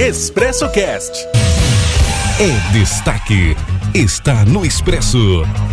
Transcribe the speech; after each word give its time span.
Expresso 0.00 0.68
Cast. 0.68 1.26
É 2.38 2.72
destaque. 2.72 3.56
Está 3.92 4.44
no 4.44 4.64
Expresso. 4.64 5.18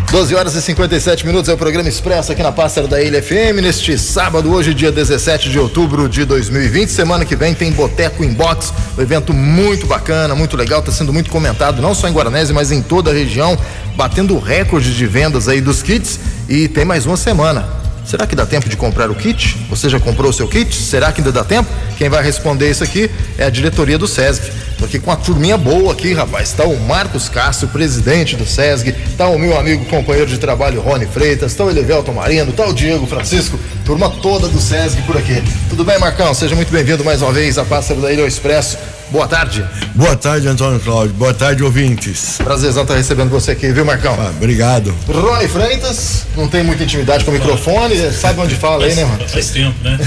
12 0.09 0.33
horas 0.33 0.55
e 0.55 0.63
57 0.63 1.27
minutos 1.27 1.47
é 1.47 1.53
o 1.53 1.57
programa 1.57 1.87
Expresso 1.87 2.31
aqui 2.31 2.41
na 2.41 2.51
Pássaro 2.51 2.87
da 2.87 2.99
Ilha 2.99 3.21
FM. 3.21 3.61
Neste 3.61 3.95
sábado, 3.99 4.51
hoje, 4.51 4.73
dia 4.73 4.91
17 4.91 5.47
de 5.51 5.59
outubro 5.59 6.09
de 6.09 6.25
2020. 6.25 6.89
Semana 6.89 7.23
que 7.23 7.35
vem 7.35 7.53
tem 7.53 7.71
Boteco 7.71 8.23
Inbox, 8.23 8.73
um 8.97 9.01
evento 9.03 9.31
muito 9.31 9.85
bacana, 9.85 10.33
muito 10.33 10.57
legal, 10.57 10.79
está 10.79 10.91
sendo 10.91 11.13
muito 11.13 11.29
comentado, 11.29 11.79
não 11.79 11.93
só 11.93 12.07
em 12.07 12.11
Guaranese, 12.11 12.51
mas 12.51 12.71
em 12.71 12.81
toda 12.81 13.11
a 13.11 13.13
região, 13.13 13.55
batendo 13.95 14.39
recorde 14.39 14.95
de 14.95 15.05
vendas 15.05 15.47
aí 15.47 15.61
dos 15.61 15.83
kits. 15.83 16.19
E 16.49 16.67
tem 16.67 16.83
mais 16.83 17.05
uma 17.05 17.15
semana. 17.15 17.84
Será 18.05 18.27
que 18.27 18.35
dá 18.35 18.45
tempo 18.45 18.69
de 18.69 18.77
comprar 18.77 19.09
o 19.09 19.15
kit? 19.15 19.57
Você 19.69 19.89
já 19.89 19.99
comprou 19.99 20.29
o 20.29 20.33
seu 20.33 20.47
kit? 20.47 20.75
Será 20.75 21.11
que 21.11 21.21
ainda 21.21 21.31
dá 21.31 21.43
tempo? 21.43 21.67
Quem 21.97 22.07
vai 22.07 22.23
responder 22.23 22.69
isso 22.69 22.83
aqui 22.83 23.09
é 23.37 23.45
a 23.45 23.49
diretoria 23.49 23.97
do 23.97 24.07
SESC. 24.07 24.51
Tô 24.77 24.85
aqui 24.85 24.99
com 24.99 25.09
uma 25.09 25.17
turminha 25.17 25.57
boa 25.57 25.93
aqui, 25.93 26.13
rapaz. 26.13 26.51
Tá 26.51 26.65
o 26.65 26.79
Marcos 26.79 27.29
Castro, 27.29 27.67
presidente 27.69 28.35
do 28.35 28.45
SESC, 28.45 28.91
tá 29.17 29.27
o 29.27 29.39
meu 29.39 29.57
amigo 29.57 29.85
companheiro 29.85 30.29
de 30.29 30.37
trabalho 30.37 30.81
Rony 30.81 31.07
Freitas, 31.07 31.55
tá 31.55 31.63
o 31.63 31.69
Elivelton 31.69 32.13
Marino, 32.13 32.51
tá 32.51 32.67
o 32.67 32.73
Diego 32.73 33.07
Francisco, 33.07 33.57
turma 33.85 34.09
toda 34.21 34.47
do 34.49 34.59
SESC 34.59 35.01
por 35.03 35.17
aqui. 35.17 35.41
Tudo 35.69 35.83
bem, 35.83 35.97
Marcão? 35.97 36.33
Seja 36.33 36.55
muito 36.55 36.71
bem-vindo 36.71 37.03
mais 37.03 37.21
uma 37.21 37.31
vez 37.31 37.57
à 37.57 37.65
Pássaro 37.65 38.01
da 38.01 38.11
Ilha 38.11 38.27
Expresso. 38.27 38.77
Boa 39.09 39.27
tarde. 39.27 39.63
Boa 39.93 40.15
tarde, 40.15 40.47
Antônio 40.47 40.79
Cláudio. 40.79 41.13
Boa 41.13 41.33
tarde, 41.33 41.63
ouvintes. 41.63 42.37
Prazerzão 42.43 42.83
estar 42.83 42.95
recebendo 42.95 43.29
você 43.29 43.51
aqui, 43.51 43.71
viu, 43.71 43.85
Marcão? 43.85 44.15
Ah, 44.19 44.31
obrigado. 44.35 44.93
Rony 45.07 45.47
Freitas, 45.47 46.25
não 46.35 46.47
tem 46.47 46.63
muita 46.63 46.83
intimidade 46.83 47.23
com 47.23 47.31
o 47.31 47.33
microfone, 47.33 47.95
sabe 48.11 48.41
onde 48.41 48.55
fala 48.55 48.81
faz, 48.81 48.97
aí, 48.97 49.03
né, 49.03 49.09
mano? 49.09 49.29
Faz 49.29 49.49
tempo, 49.51 49.75
né? 49.83 49.97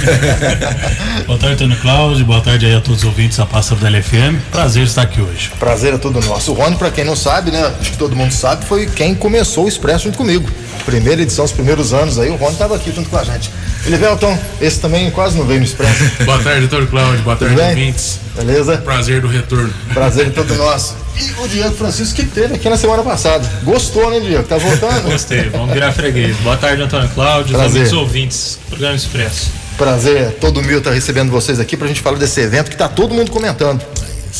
boa 1.26 1.38
tarde, 1.38 1.54
Antônio 1.54 1.76
Cláudio. 1.80 2.24
Boa 2.24 2.40
tarde 2.40 2.66
aí 2.66 2.74
a 2.74 2.80
todos 2.80 3.00
os 3.00 3.06
ouvintes 3.06 3.38
da 3.38 3.46
Pássaro 3.46 3.80
da 3.80 3.88
LFM. 3.88 4.40
Prazer 4.50 4.84
estar 4.84 5.02
aqui 5.02 5.20
hoje. 5.20 5.52
Prazer 5.58 5.94
é 5.94 5.98
todo 5.98 6.20
nosso. 6.20 6.52
O 6.52 6.54
Rony, 6.54 6.76
pra 6.76 6.90
quem 6.90 7.04
não 7.04 7.16
sabe, 7.16 7.50
né? 7.50 7.72
Acho 7.80 7.92
que 7.92 7.96
todo 7.96 8.16
mundo 8.16 8.32
sabe, 8.32 8.64
foi 8.66 8.86
quem 8.86 9.14
começou 9.14 9.64
o 9.64 9.68
Expresso 9.68 10.04
junto 10.04 10.18
comigo. 10.18 10.48
Primeira 10.84 11.22
edição, 11.22 11.44
os 11.44 11.52
primeiros 11.52 11.92
anos 11.92 12.18
aí, 12.18 12.30
o 12.30 12.36
Rony 12.36 12.56
tava 12.56 12.74
aqui 12.74 12.92
junto 12.94 13.08
com 13.08 13.16
a 13.16 13.24
gente. 13.24 13.50
Elivelton, 13.86 14.36
esse 14.60 14.80
também 14.80 15.10
quase 15.10 15.36
não 15.38 15.46
veio 15.46 15.60
no 15.60 15.66
Expresso. 15.66 16.04
boa 16.24 16.38
tarde, 16.38 16.66
doutor 16.66 16.88
Cláudio. 16.88 17.22
Boa 17.22 17.36
tarde, 17.36 17.60
ouvintes. 17.60 18.18
Beleza? 18.36 18.76
Prazer 18.88 19.20
do 19.20 19.28
retorno. 19.28 19.70
Prazer 19.92 20.32
todo 20.32 20.54
nosso. 20.54 20.96
E 21.14 21.42
o 21.42 21.46
Diego 21.46 21.74
Francisco 21.74 22.14
que 22.16 22.24
teve 22.24 22.54
aqui 22.54 22.70
na 22.70 22.76
semana 22.78 23.02
passada. 23.02 23.46
Gostou, 23.62 24.10
né, 24.10 24.18
Diego? 24.18 24.44
Tá 24.44 24.56
voltando? 24.56 25.02
Gostei. 25.12 25.50
Vamos 25.50 25.74
virar 25.74 25.92
freguês. 25.92 26.34
Boa 26.38 26.56
tarde, 26.56 26.80
Antônio 26.80 27.06
Cláudio. 27.10 27.54
Os 27.62 27.92
ouvintes. 27.92 28.58
Programa 28.66 28.96
Expresso. 28.96 29.50
Prazer. 29.76 30.38
Todo 30.40 30.62
meu 30.62 30.80
tá 30.80 30.90
recebendo 30.90 31.30
vocês 31.30 31.60
aqui 31.60 31.76
pra 31.76 31.86
gente 31.86 32.00
falar 32.00 32.16
desse 32.16 32.40
evento 32.40 32.70
que 32.70 32.78
tá 32.78 32.88
todo 32.88 33.14
mundo 33.14 33.30
comentando. 33.30 33.82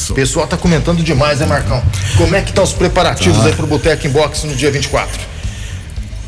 O 0.09 0.15
pessoal 0.15 0.47
tá 0.47 0.57
comentando 0.57 1.03
demais, 1.03 1.41
né, 1.41 1.45
Marcão? 1.47 1.83
Como 2.17 2.35
é 2.35 2.41
que 2.41 2.51
tá 2.51 2.63
os 2.63 2.73
preparativos 2.73 3.41
Tá. 3.43 3.49
aí 3.49 3.53
pro 3.53 3.67
Boteco 3.67 4.07
Inbox 4.07 4.45
no 4.45 4.55
dia 4.55 4.71
24? 4.71 5.21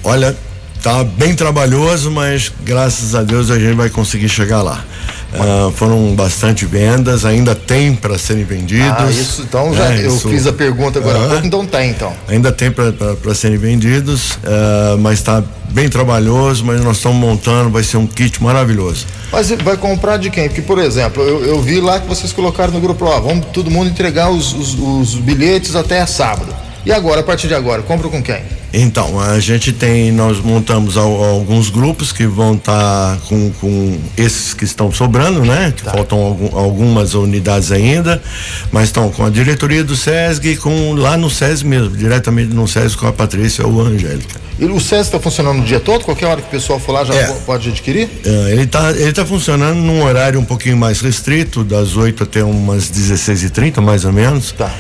Olha, 0.05 0.37
tá 0.83 1.03
bem 1.05 1.35
trabalhoso, 1.35 2.11
mas 2.11 2.53
graças 2.61 3.15
a 3.15 3.23
Deus 3.23 3.51
a 3.51 3.59
gente 3.59 3.77
vai 3.77 3.89
conseguir 3.89 4.29
chegar 4.29 4.61
lá. 4.61 4.85
Ah, 5.33 5.71
foram 5.75 6.15
bastante 6.15 6.67
vendas, 6.67 7.25
ainda 7.25 7.55
tem 7.55 7.95
para 7.95 8.19
serem 8.19 8.45
vendidos. 8.45 8.91
Ah, 8.99 9.09
isso 9.11 9.43
então 9.43 9.73
já 9.75 9.93
É, 9.95 10.05
eu 10.05 10.15
isso- 10.17 10.29
fiz 10.29 10.47
a 10.47 10.53
pergunta 10.53 10.99
agora 10.99 11.19
há 11.19 11.21
Aham. 11.21 11.31
pouco, 11.31 11.47
então 11.47 11.67
tem 11.67 11.91
então. 11.91 12.13
Ainda 12.29 12.51
tem 12.51 12.71
para 12.71 13.35
serem 13.35 13.57
vendidos, 13.59 14.39
ah, 14.45 14.97
mas 14.99 15.19
está 15.21 15.43
bem 15.71 15.89
trabalhoso, 15.89 16.65
mas 16.65 16.81
nós 16.83 16.97
estamos 16.97 17.19
montando, 17.19 17.71
vai 17.71 17.85
ser 17.85 17.97
um 17.97 18.07
kit 18.07 18.43
maravilhoso. 18.43 19.07
Mas 19.31 19.51
vai 19.51 19.77
comprar 19.77 20.17
de 20.17 20.29
quem? 20.31 20.49
Porque, 20.49 20.63
por 20.63 20.79
exemplo, 20.79 21.23
eu, 21.23 21.45
eu 21.45 21.63
vi 21.63 21.81
lá 21.81 22.01
que 22.01 22.09
vocês 22.09 22.33
colocaram 22.33 22.73
no 22.73 22.81
grupo, 22.81 23.05
ó, 23.05 23.21
vamos 23.21 23.47
todo 23.53 23.71
mundo 23.71 23.89
entregar 23.89 24.31
os, 24.31 24.53
os- 24.53 24.75
os 24.79 25.15
bilhetes 25.15 25.77
até 25.77 26.05
sábado. 26.07 26.53
E 26.85 26.91
agora, 26.91 27.21
a 27.21 27.23
partir 27.23 27.47
de 27.47 27.55
agora, 27.55 27.83
compra 27.83 28.09
com 28.09 28.21
quem? 28.23 28.41
Então, 28.73 29.19
a 29.19 29.41
gente 29.41 29.73
tem, 29.73 30.13
nós 30.13 30.39
montamos 30.39 30.97
al- 30.97 31.25
alguns 31.25 31.71
grupos 31.71 32.13
que 32.13 32.27
vão 32.27 32.55
estar 32.55 33.19
com, 33.29 33.51
com 33.61 33.99
esses 34.17 34.55
que 34.55 34.65
estão 34.65 34.93
sobrando, 34.93 35.45
né? 35.45 35.73
Que 35.77 35.83
faltam 35.83 36.19
algum- 36.21 36.57
algumas 36.57 37.15
unidades 37.15 37.73
ainda, 37.73 38.23
mas 38.71 38.85
estão 38.85 39.11
com 39.11 39.25
a 39.25 39.31
diretoria 39.31 39.83
do 39.83 39.97
SESG, 39.97 40.57
com 40.57 40.93
lá 40.95 41.17
no 41.17 41.29
SESG 41.29 41.67
mesmo, 41.67 41.97
diretamente 41.97 42.55
no 42.55 42.69
SESG 42.69 42.97
com 42.97 43.07
a 43.09 43.13
Patrícia 43.13 43.67
ou 43.67 43.81
a 43.85 43.89
Angélica. 43.89 44.39
E 44.59 44.65
o 44.67 44.79
SES 44.79 45.07
está 45.07 45.19
funcionando 45.19 45.63
o 45.63 45.65
dia 45.65 45.81
todo? 45.81 46.05
Qualquer 46.05 46.27
hora 46.27 46.41
que 46.43 46.47
o 46.49 46.51
pessoal 46.51 46.79
for 46.79 46.93
lá 46.93 47.03
já 47.03 47.15
É. 47.15 47.25
po- 47.29 47.41
pode 47.47 47.71
adquirir? 47.71 48.09
Eh, 48.25 48.49
ele 48.53 48.63
está 48.65 48.91
ele 48.93 49.13
tá 49.13 49.25
funcionando 49.25 49.79
num 49.79 50.05
horário 50.05 50.39
um 50.39 50.45
pouquinho 50.45 50.77
mais 50.77 51.01
restrito, 51.01 51.65
das 51.65 51.97
8 51.97 52.23
até 52.25 52.45
umas 52.45 52.91
16h30, 52.91 53.81
mais 53.81 54.05
ou 54.05 54.13
menos. 54.13 54.53
Tá. 54.53 54.71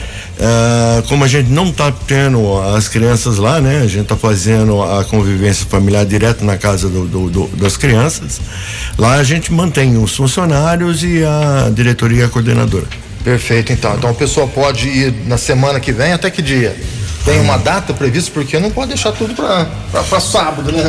Eh, 0.43 1.03
como 1.07 1.23
a 1.23 1.29
gente 1.29 1.51
não 1.51 1.67
está 1.69 1.93
tendo 1.93 2.59
as 2.75 2.89
crianças 2.89 3.37
lá, 3.37 3.61
né? 3.61 3.81
A 3.83 3.87
gente 3.87 4.03
está 4.05 4.17
fazendo 4.17 4.83
a 4.83 5.05
convivência 5.05 5.67
familiar 5.67 6.07
direto 6.07 6.43
na 6.47 6.57
casa 6.57 6.89
do- 6.89 7.07
do- 7.07 7.29
do- 7.29 7.49
das 7.59 7.77
crianças. 7.77 8.41
Lá 8.97 9.17
a 9.17 9.23
gente 9.23 9.53
mantém 9.53 9.99
os 10.03 10.17
funcionários 10.17 11.03
e 11.05 11.23
a 11.23 11.71
diretoria 11.71 12.23
e 12.23 12.25
a 12.25 12.29
coordenadora. 12.29 12.87
Perfeito, 13.23 13.71
então. 13.71 13.95
Então 13.97 14.11
o 14.13 14.15
pessoal 14.15 14.49
pode 14.49 14.89
ir 14.89 15.15
na 15.27 15.37
semana 15.37 15.79
que 15.79 15.93
vem, 15.93 16.15
até 16.15 16.31
que 16.31 16.41
dia? 16.41 16.75
Tem 17.23 17.39
uma 17.39 17.59
data 17.59 17.93
prevista? 17.93 18.31
Porque 18.33 18.59
não 18.59 18.71
pode 18.71 18.89
deixar 18.89 19.13
tudo 19.13 19.35
para 19.35 20.21
sábado, 20.21 20.73
né? 20.73 20.83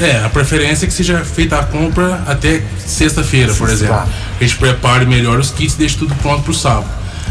É, 0.00 0.24
a 0.24 0.28
preferência 0.28 0.86
é 0.86 0.88
que 0.88 0.92
seja 0.92 1.24
feita 1.24 1.56
a 1.56 1.62
compra 1.62 2.20
até 2.26 2.62
sexta-feira, 2.84 3.54
por 3.54 3.68
exemplo. 3.70 3.94
A 3.94 4.42
gente 4.42 4.56
prepare 4.56 5.06
melhor 5.06 5.38
os 5.38 5.52
kits 5.52 5.74
e 5.74 5.78
deixe 5.78 5.96
tudo 5.96 6.16
pronto 6.16 6.42
pro 6.42 6.52
sábado. 6.52 6.88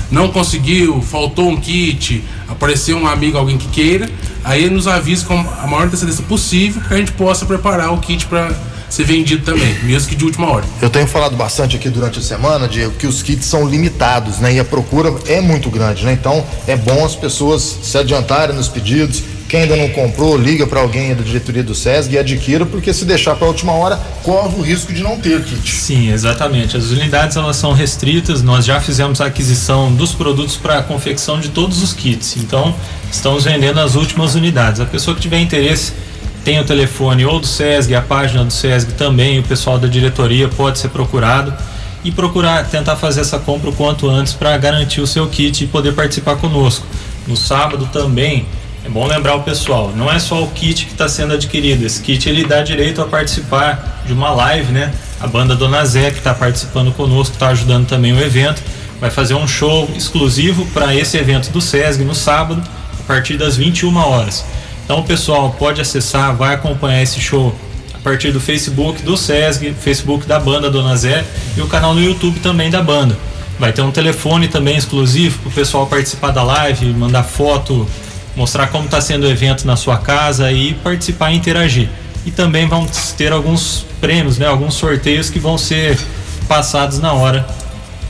Não 0.09 0.29
conseguiu, 0.29 1.01
faltou 1.01 1.49
um 1.49 1.57
kit, 1.57 2.23
apareceu 2.47 2.97
um 2.97 3.07
amigo, 3.07 3.37
alguém 3.37 3.57
que 3.57 3.67
queira, 3.67 4.09
aí 4.43 4.63
ele 4.63 4.75
nos 4.75 4.87
avisa 4.87 5.25
com 5.25 5.33
a 5.37 5.67
maior 5.67 5.85
antecedência 5.85 6.23
possível 6.23 6.81
que 6.81 6.93
a 6.93 6.97
gente 6.97 7.11
possa 7.11 7.45
preparar 7.45 7.93
o 7.93 7.97
kit 7.97 8.25
para 8.25 8.51
ser 8.89 9.03
vendido 9.03 9.43
também, 9.43 9.73
mesmo 9.83 10.09
que 10.09 10.15
de 10.15 10.23
última 10.23 10.49
hora. 10.49 10.65
Eu 10.81 10.89
tenho 10.89 11.07
falado 11.07 11.35
bastante 11.35 11.75
aqui 11.75 11.89
durante 11.89 12.19
a 12.19 12.21
semana, 12.21 12.67
Diego, 12.67 12.93
que 12.93 13.07
os 13.07 13.21
kits 13.21 13.45
são 13.45 13.67
limitados, 13.67 14.39
né? 14.39 14.53
E 14.53 14.59
a 14.59 14.65
procura 14.65 15.13
é 15.27 15.41
muito 15.41 15.69
grande, 15.69 16.05
né? 16.05 16.13
Então 16.13 16.45
é 16.65 16.75
bom 16.75 17.05
as 17.05 17.15
pessoas 17.15 17.79
se 17.83 17.97
adiantarem 17.97 18.55
nos 18.55 18.67
pedidos. 18.67 19.23
Quem 19.47 19.61
ainda 19.61 19.77
não 19.77 19.87
comprou, 19.89 20.35
liga 20.35 20.67
para 20.67 20.81
alguém 20.81 21.15
da 21.15 21.23
diretoria 21.23 21.63
do 21.63 21.73
SESG 21.73 22.15
e 22.15 22.19
adquira, 22.19 22.65
porque 22.65 22.93
se 22.93 23.05
deixar 23.05 23.33
para 23.35 23.45
a 23.45 23.47
última 23.47 23.71
hora, 23.71 23.97
corre 24.21 24.55
o 24.57 24.61
risco 24.61 24.91
de 24.91 25.01
não 25.01 25.17
ter 25.17 25.41
kit. 25.41 25.71
Sim, 25.71 26.11
exatamente. 26.11 26.75
As 26.75 26.89
unidades 26.89 27.37
elas 27.37 27.55
são 27.55 27.71
restritas. 27.71 28.43
Nós 28.43 28.65
já 28.65 28.81
fizemos 28.81 29.21
a 29.21 29.27
aquisição 29.27 29.93
dos 29.93 30.11
produtos 30.11 30.57
para 30.57 30.79
a 30.79 30.83
confecção 30.83 31.39
de 31.39 31.47
todos 31.47 31.81
os 31.81 31.93
kits. 31.93 32.35
Então, 32.35 32.75
estamos 33.09 33.45
vendendo 33.45 33.79
as 33.79 33.95
últimas 33.95 34.35
unidades. 34.35 34.81
A 34.81 34.85
pessoa 34.85 35.15
que 35.15 35.21
tiver 35.21 35.39
interesse 35.39 35.93
tem 36.43 36.59
o 36.59 36.65
telefone 36.65 37.25
ou 37.25 37.39
do 37.39 37.47
SESG, 37.47 37.95
a 37.95 38.01
página 38.01 38.43
do 38.43 38.51
SESG 38.51 38.93
também, 38.93 39.39
o 39.39 39.43
pessoal 39.43 39.79
da 39.79 39.87
diretoria 39.87 40.49
pode 40.49 40.77
ser 40.77 40.89
procurado 40.89 41.53
e 42.03 42.11
procurar 42.11 42.65
tentar 42.69 42.97
fazer 42.97 43.21
essa 43.21 43.39
compra 43.39 43.69
o 43.69 43.73
quanto 43.73 44.09
antes 44.09 44.33
para 44.33 44.57
garantir 44.57 44.99
o 44.99 45.07
seu 45.07 45.25
kit 45.27 45.63
e 45.63 45.67
poder 45.67 45.93
participar 45.93 46.35
conosco. 46.35 46.85
No 47.25 47.37
sábado 47.37 47.89
também 47.93 48.45
é 48.87 48.89
bom 48.89 49.05
lembrar 49.05 49.35
o 49.35 49.43
pessoal, 49.43 49.91
não 49.93 50.09
é 50.09 50.17
só 50.17 50.41
o 50.41 50.47
kit 50.47 50.85
que 50.85 50.93
está 50.93 51.09
sendo 51.09 51.33
adquirido, 51.33 51.85
esse 51.85 52.01
kit 52.01 52.29
ele 52.29 52.45
dá 52.45 52.61
direito 52.61 53.01
a 53.01 53.05
participar 53.05 54.01
de 54.05 54.13
uma 54.13 54.29
live, 54.29 54.71
né? 54.71 54.93
A 55.19 55.27
banda 55.27 55.57
Dona 55.57 55.83
Zé 55.83 56.09
que 56.09 56.19
está 56.19 56.33
participando 56.33 56.93
conosco, 56.93 57.33
está 57.33 57.49
ajudando 57.49 57.85
também 57.85 58.13
o 58.13 58.21
evento, 58.21 58.63
vai 59.01 59.11
fazer 59.11 59.33
um 59.33 59.45
show 59.45 59.89
exclusivo 59.93 60.65
para 60.67 60.95
esse 60.95 61.17
evento 61.17 61.49
do 61.51 61.59
SESG 61.59 62.05
no 62.05 62.15
sábado, 62.15 62.63
a 62.97 63.03
partir 63.03 63.35
das 63.35 63.57
21 63.57 63.93
horas. 63.97 64.45
Então 64.85 64.99
o 64.99 65.03
pessoal 65.03 65.53
pode 65.59 65.81
acessar, 65.81 66.33
vai 66.33 66.55
acompanhar 66.55 67.03
esse 67.03 67.19
show 67.19 67.53
a 67.93 67.97
partir 67.97 68.31
do 68.31 68.39
Facebook 68.39 69.01
do 69.03 69.17
SESG, 69.17 69.73
Facebook 69.73 70.25
da 70.25 70.39
banda 70.39 70.71
Dona 70.71 70.95
Zé 70.95 71.25
e 71.57 71.61
o 71.61 71.67
canal 71.67 71.93
no 71.93 72.01
YouTube 72.01 72.39
também 72.39 72.69
da 72.69 72.81
banda. 72.81 73.17
Vai 73.59 73.73
ter 73.73 73.81
um 73.81 73.91
telefone 73.91 74.47
também 74.47 74.77
exclusivo 74.77 75.39
para 75.39 75.49
o 75.49 75.51
pessoal 75.51 75.87
participar 75.87 76.31
da 76.31 76.43
live, 76.43 76.85
mandar 76.93 77.23
foto, 77.23 77.85
mostrar 78.37 78.67
como 78.67 78.85
está 78.85 79.01
sendo 79.01 79.25
o 79.25 79.29
evento 79.29 79.65
na 79.67 79.75
sua 79.75 79.97
casa 79.97 80.49
e 80.51 80.73
participar 80.75 81.31
e 81.31 81.35
interagir. 81.35 81.89
E 82.25 82.31
também 82.31 82.67
vamos 82.67 83.11
ter 83.13 83.33
alguns 83.33 83.85
prêmios, 83.99 84.37
né, 84.37 84.45
alguns 84.47 84.75
sorteios 84.75 85.29
que 85.29 85.39
vão 85.39 85.57
ser 85.57 85.97
passados 86.47 86.99
na 86.99 87.11
hora 87.13 87.45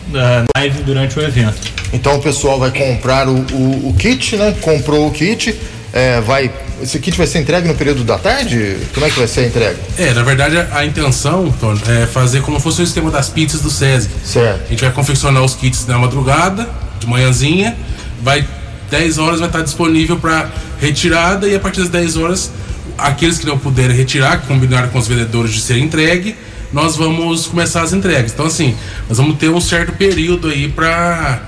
da 0.10 0.44
live 0.58 0.84
durante 0.84 1.18
o 1.18 1.22
evento. 1.24 1.58
Então 1.94 2.16
o 2.18 2.20
pessoal 2.22 2.60
vai 2.60 2.72
comprar 2.72 3.28
o, 3.28 3.36
o- 3.54 3.90
o 3.90 3.96
kit, 3.98 4.36
né? 4.36 4.54
Comprou 4.62 5.08
o 5.08 5.12
kit, 5.12 5.56
é, 5.94 6.20
vai. 6.22 6.52
Esse 6.82 7.00
kit 7.00 7.18
vai 7.18 7.26
ser 7.26 7.40
entregue 7.40 7.68
no 7.68 7.74
período 7.76 8.04
da 8.04 8.18
tarde? 8.18 8.78
Como 8.94 9.06
é 9.06 9.10
que 9.10 9.18
vai 9.18 9.28
ser 9.28 9.42
a 9.42 9.48
entrega? 9.48 9.78
É, 9.98 10.14
na 10.14 10.22
verdade 10.24 10.58
a, 10.58 10.68
a 10.80 10.86
intenção, 10.86 11.52
Tony, 11.60 11.82
é 11.88 12.06
fazer 12.06 12.42
como 12.42 12.60
fosse 12.60 12.82
o 12.82 12.84
esquema 12.84 13.10
das 13.10 13.30
pizzas 13.30 13.62
do 13.62 13.70
SESG. 13.72 14.12
Certo. 14.24 14.62
A 14.66 14.70
gente 14.70 14.82
vai 14.82 14.92
confeccionar 14.92 15.42
os 15.44 15.56
kits 15.56 15.86
na 15.88 15.98
madrugada, 15.98 16.70
de 17.00 17.08
manhãzinha, 17.08 17.76
vai 18.22 18.46
10 18.90 19.18
horas 19.18 19.40
vai 19.40 19.50
estar 19.50 19.62
disponível 19.62 20.18
para 20.18 20.50
retirada 20.80 21.48
e 21.48 21.56
a 21.56 21.60
partir 21.60 21.82
das 21.82 21.90
10 21.90 22.18
horas 22.18 22.52
aqueles 22.98 23.38
que 23.38 23.46
não 23.46 23.58
puderem 23.58 23.96
retirar, 23.96 24.42
que 24.42 24.48
combinaram 24.48 24.90
com 24.90 24.98
os 24.98 25.08
vendedores 25.08 25.54
de 25.54 25.62
ser 25.62 25.78
entregue, 25.78 26.36
nós 26.74 26.96
vamos 26.96 27.46
começar 27.46 27.82
as 27.84 27.94
entregas. 27.94 28.32
Então 28.32 28.46
assim, 28.46 28.76
nós 29.08 29.18
vamos 29.18 29.38
ter 29.38 29.50
um 29.50 29.62
certo 29.62 29.94
período 29.94 30.48
aí 30.48 30.68
para 30.68 31.42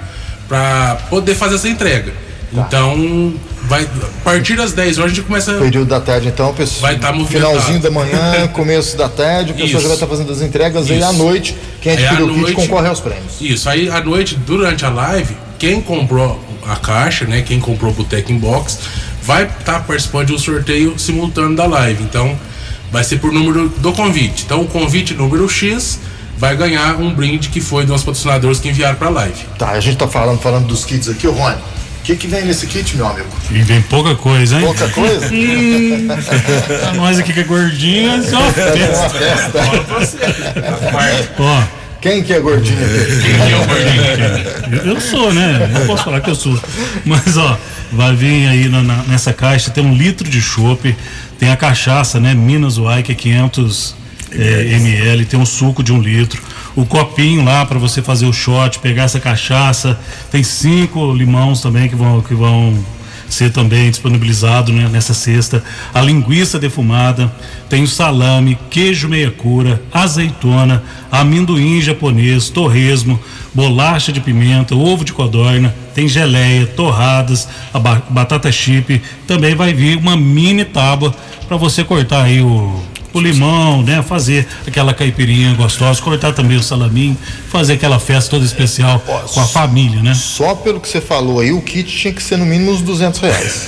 para 0.48 0.96
poder 1.10 1.36
fazer 1.36 1.56
essa 1.56 1.70
entrega. 1.70 2.12
Tá. 2.54 2.66
Então, 2.68 3.34
vai, 3.66 3.84
a 3.84 4.24
partir 4.24 4.56
das 4.56 4.74
10 4.74 4.98
horas 4.98 5.12
a 5.12 5.16
gente 5.16 5.26
começa. 5.26 5.54
Período 5.54 5.88
da 5.88 6.00
tarde, 6.00 6.28
então, 6.28 6.52
pessoal. 6.54 6.82
Vai 6.82 6.98
tá 6.98 7.14
movimentado. 7.14 7.54
Finalzinho 7.54 7.80
da 7.80 7.92
manhã, 7.92 8.48
começo 8.52 8.98
da 8.98 9.08
tarde, 9.08 9.52
o 9.52 9.56
pessoal 9.56 9.82
já 9.82 9.88
vai 9.88 9.96
estar 9.96 10.08
fazendo 10.08 10.32
as 10.32 10.42
entregas 10.42 10.90
aí 10.90 10.98
Isso. 10.98 11.08
à 11.08 11.14
noite. 11.14 11.56
Quem 11.80 11.92
Aí, 11.92 12.08
adquiriu 12.08 12.26
o 12.28 12.46
kit 12.46 12.54
concorre 12.54 12.88
aos 12.88 13.00
prêmios. 13.00 13.40
Isso, 13.40 13.70
aí 13.70 13.90
à 13.90 14.02
noite, 14.02 14.36
durante 14.36 14.84
a 14.84 14.90
live, 14.90 15.38
quem 15.60 15.80
comprou 15.80 16.44
a 16.68 16.76
caixa, 16.76 17.26
né? 17.26 17.42
Quem 17.42 17.60
comprou 17.60 17.92
o 17.92 17.94
Boteco 17.94 18.32
Inbox, 18.32 18.80
vai 19.24 19.44
estar 19.44 19.82
participando 19.82 20.28
de 20.28 20.34
um 20.34 20.40
sorteio 20.40 20.98
simultâneo 20.98 21.56
da 21.56 21.66
live. 21.66 22.04
Então, 22.04 22.38
vai 22.92 23.04
ser 23.04 23.18
por 23.18 23.32
número 23.32 23.70
do 23.70 23.92
convite. 23.94 24.44
Então, 24.46 24.62
o 24.62 24.68
convite 24.68 25.14
número 25.14 25.48
X 25.48 26.00
vai 26.38 26.56
ganhar 26.56 26.96
um 26.96 27.14
brinde 27.14 27.50
que 27.50 27.60
foi 27.60 27.86
dos 27.86 28.04
patrocinadores 28.04 28.60
que 28.60 28.70
enviaram 28.70 28.96
pra 28.96 29.10
live. 29.10 29.46
Tá, 29.58 29.72
a 29.72 29.80
gente 29.80 29.98
tá 29.98 30.08
falando, 30.08 30.40
falando 30.40 30.68
dos 30.68 30.86
kits 30.86 31.10
aqui, 31.10 31.28
ô 31.28 31.32
Rony. 31.32 31.58
O 32.00 32.04
que, 32.10 32.16
que 32.16 32.28
vem 32.28 32.46
nesse 32.46 32.66
kit, 32.66 32.96
meu 32.96 33.06
amigo? 33.06 33.28
E 33.52 33.62
vem 33.62 33.82
pouca 33.84 34.16
coisa, 34.16 34.56
hein? 34.56 34.66
Pouca 34.66 34.90
coisa? 34.90 35.30
Pra 36.80 36.94
nós 36.96 37.20
aqui 37.20 37.34
que 37.34 37.42
é 37.42 37.44
gordinho, 37.44 38.14
é 38.14 38.22
só 38.24 38.40
uma 38.40 38.52
festa. 38.54 39.60
Ó, 41.38 41.79
Quem 42.02 42.24
que 42.24 42.34
é 42.34 42.40
gordinho 42.42 42.78
aqui? 42.78 44.76
eu, 44.88 44.94
eu 44.96 45.02
sou, 45.02 45.34
né? 45.34 45.70
Eu 45.82 45.86
posso 45.88 46.04
falar 46.04 46.22
que 46.22 46.30
eu 46.30 46.36
sou. 46.36 46.58
Mas, 47.06 47.36
ó, 47.38 47.58
vai 47.92 48.16
vir 48.16 48.48
aí 48.48 48.70
na- 48.70 48.84
na- 48.84 49.04
nessa 49.04 49.34
caixa, 49.34 49.70
tem 49.72 49.86
um 49.86 49.94
litro 49.96 50.28
de 50.30 50.42
chopp, 50.42 50.96
tem 51.38 51.50
a 51.52 51.58
cachaça, 51.58 52.20
né? 52.20 52.34
Minas 52.34 52.78
Uai, 52.78 53.04
que 53.04 53.12
é 53.12 53.16
500 53.16 53.96
é, 54.32 54.74
ml, 54.76 55.26
tem 55.26 55.40
um 55.40 55.46
suco 55.46 55.82
de 55.84 55.92
um 55.92 56.00
litro, 56.00 56.40
o 56.76 56.86
copinho 56.86 57.44
lá 57.44 57.66
para 57.66 57.80
você 57.80 58.00
fazer 58.00 58.28
o 58.28 58.32
shot, 58.34 58.78
pegar 58.78 59.04
essa 59.06 59.20
cachaça, 59.20 60.00
tem 60.32 60.44
cinco 60.44 61.12
limões 61.14 61.62
também 61.62 61.90
que 61.90 61.96
vão, 61.96 62.22
que 62.22 62.36
vão 62.36 62.78
ser 63.30 63.52
também 63.52 63.90
disponibilizado 63.90 64.72
né, 64.74 64.90
nessa 64.92 65.14
cesta. 65.14 65.64
A 65.94 66.02
linguiça 66.02 66.58
defumada, 66.60 67.32
tem 67.70 67.84
o 67.84 67.88
salame, 67.88 68.58
queijo 68.70 69.08
meia 69.08 69.30
cura, 69.32 69.82
azeitona, 69.94 70.84
amendoim 71.12 71.80
japonês, 71.82 72.50
torresmo, 72.50 73.20
bolacha 73.54 74.12
de 74.12 74.20
pimenta, 74.20 74.76
ovo 74.76 75.06
de 75.06 75.14
codorna, 75.14 75.74
tem 75.94 76.08
geleia, 76.08 76.66
torradas, 76.66 77.48
a 77.74 77.80
ba- 77.80 78.02
batata 78.10 78.52
chip. 78.52 79.02
Também 79.28 79.56
vai 79.56 79.74
vir 79.74 79.98
uma 79.98 80.16
mini 80.18 80.66
tábua 80.66 81.14
para 81.48 81.58
você 81.58 81.84
cortar 81.84 82.24
aí 82.24 82.42
o 82.42 82.82
o 83.14 83.20
limão, 83.20 83.82
né? 83.84 84.04
Fazer 84.08 84.46
aquela 84.68 84.94
caipirinha 84.94 85.54
gostosa, 85.56 86.02
cortar 86.02 86.34
também 86.34 86.58
o 86.58 86.64
salaminho, 86.64 87.18
fazer 87.50 87.74
aquela 87.74 88.00
festa 88.00 88.32
toda 88.32 88.46
especial 88.46 89.00
com 89.34 89.40
a 89.42 89.46
família, 89.46 90.02
né? 90.02 90.14
Só 90.14 90.54
pelo 90.56 90.80
que 90.80 90.88
você 90.88 91.02
falou 91.02 91.40
aí, 91.40 91.52
o 91.52 91.62
kit 91.62 91.84
tinha 91.90 92.14
que 92.14 92.22
ser 92.22 92.38
no 92.38 92.46
mínimo 92.46 92.72
uns 92.72 92.82
200 92.82 93.20
reais. 93.20 93.68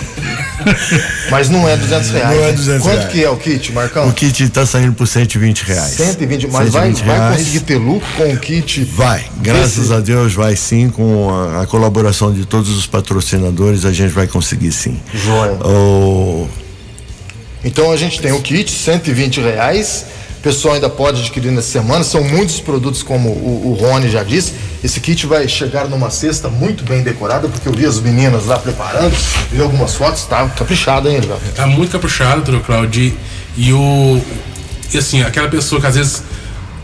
Mas 1.32 1.50
não 1.50 1.68
é 1.68 1.76
200 1.76 2.10
reais. 2.12 2.38
Não 2.38 2.46
é 2.46 2.52
200 2.54 2.82
Quanto 2.84 2.98
reais. 3.00 3.12
que 3.12 3.24
é 3.24 3.30
o 3.30 3.38
kit, 3.38 3.72
Marcão? 3.72 4.08
O 4.08 4.14
kit 4.14 4.48
tá 4.50 4.66
saindo 4.66 4.94
por 4.94 5.08
120 5.08 5.62
reais. 5.64 5.92
120, 5.92 6.48
mas 6.48 6.70
vai, 6.72 6.94
120 6.94 7.06
vai 7.08 7.18
reais. 7.18 7.38
conseguir 7.38 7.60
ter 7.62 7.78
lucro 7.78 8.08
com 8.16 8.32
o 8.34 8.38
kit? 8.38 8.84
Vai, 8.96 9.26
graças 9.42 9.76
Desse- 9.90 9.94
a 9.94 10.00
Deus 10.00 10.34
vai 10.34 10.56
sim, 10.56 10.90
com 10.90 11.30
a, 11.34 11.64
a 11.64 11.66
colaboração 11.68 12.32
de 12.32 12.46
todos 12.46 12.70
os 12.78 12.86
patrocinadores, 12.86 13.86
a 13.86 13.92
gente 13.92 14.12
vai 14.12 14.28
conseguir 14.28 14.72
sim. 14.72 15.00
Joia. 15.14 15.54
O, 15.66 16.48
Então 17.64 17.92
a 17.92 17.98
gente 17.98 18.20
tem 18.22 18.32
o 18.32 18.42
kit, 18.42 18.72
120 18.72 19.42
reais. 19.42 20.06
O 20.40 20.42
pessoal 20.42 20.74
ainda 20.74 20.90
pode 20.90 21.22
adquirir 21.22 21.52
nessa 21.52 21.70
semana. 21.70 22.04
São 22.04 22.24
muitos 22.24 22.60
produtos, 22.60 23.04
como 23.04 23.30
o, 23.30 23.72
o 23.72 23.74
Rony 23.74 24.10
já 24.10 24.24
disse. 24.24 24.54
Esse 24.84 25.00
kit 25.00 25.28
vai 25.28 25.48
chegar 25.48 25.88
numa 25.88 26.10
cesta 26.10 26.50
muito 26.50 26.84
bem 26.84 27.04
decorada, 27.04 27.48
porque 27.48 27.70
eu 27.70 27.74
vi 27.74 27.86
as 27.86 28.00
meninas 28.00 28.48
lá 28.48 28.58
preparando, 28.58 29.16
vi 29.52 29.62
algumas 29.62 29.94
fotos, 29.94 30.24
tá 30.24 30.48
caprichado 30.50 31.08
ainda. 31.08 31.38
Tá 31.56 31.68
muito 31.68 31.92
caprichado, 31.92 32.42
doutor 32.42 32.66
Claudio. 32.66 33.16
E 33.56 33.72
o. 33.72 34.20
E 34.92 34.98
assim, 34.98 35.22
aquela 35.22 35.48
pessoa 35.48 35.80
que 35.80 35.86
às 35.86 35.96
vezes 35.96 36.24